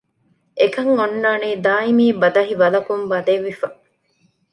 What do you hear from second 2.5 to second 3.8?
ވަލަކުން ބަނދެވިފަ